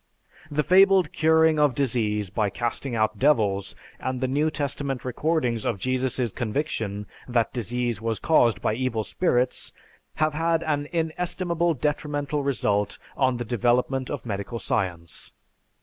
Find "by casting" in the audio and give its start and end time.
2.31-2.95